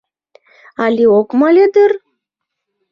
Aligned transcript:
Але 0.83 1.03
ок 1.19 1.29
мале 1.39 1.65
дыр?.. 1.73 1.91